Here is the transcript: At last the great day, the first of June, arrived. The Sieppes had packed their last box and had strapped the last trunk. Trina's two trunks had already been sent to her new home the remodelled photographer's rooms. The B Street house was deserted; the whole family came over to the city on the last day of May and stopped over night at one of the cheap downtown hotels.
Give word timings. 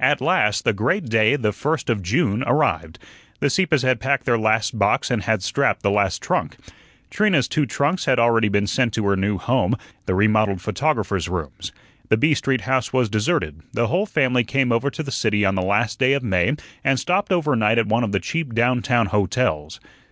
At 0.00 0.20
last 0.20 0.64
the 0.64 0.72
great 0.72 1.04
day, 1.04 1.36
the 1.36 1.52
first 1.52 1.88
of 1.88 2.02
June, 2.02 2.42
arrived. 2.44 2.98
The 3.38 3.48
Sieppes 3.48 3.82
had 3.82 4.00
packed 4.00 4.24
their 4.24 4.36
last 4.36 4.76
box 4.76 5.12
and 5.12 5.22
had 5.22 5.44
strapped 5.44 5.84
the 5.84 5.92
last 5.92 6.20
trunk. 6.20 6.56
Trina's 7.08 7.46
two 7.46 7.66
trunks 7.66 8.06
had 8.06 8.18
already 8.18 8.48
been 8.48 8.66
sent 8.66 8.92
to 8.94 9.06
her 9.06 9.14
new 9.14 9.38
home 9.38 9.76
the 10.06 10.16
remodelled 10.16 10.60
photographer's 10.60 11.28
rooms. 11.28 11.70
The 12.08 12.16
B 12.16 12.34
Street 12.34 12.62
house 12.62 12.92
was 12.92 13.08
deserted; 13.08 13.60
the 13.72 13.86
whole 13.86 14.06
family 14.06 14.42
came 14.42 14.72
over 14.72 14.90
to 14.90 15.04
the 15.04 15.12
city 15.12 15.44
on 15.44 15.54
the 15.54 15.62
last 15.62 16.00
day 16.00 16.14
of 16.14 16.24
May 16.24 16.56
and 16.82 16.98
stopped 16.98 17.30
over 17.30 17.54
night 17.54 17.78
at 17.78 17.86
one 17.86 18.02
of 18.02 18.10
the 18.10 18.18
cheap 18.18 18.52
downtown 18.56 19.06
hotels. 19.06 19.78